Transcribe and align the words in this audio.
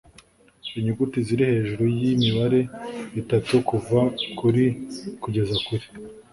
Inyuguti 0.77 1.17
ziri 1.27 1.43
hejuru 1.51 1.83
y 2.01 2.03
imibare 2.13 2.59
itatu 3.21 3.53
kuva 3.69 3.99
kuri 4.37 4.63
kugeza 5.21 5.55
kuri 5.65 5.85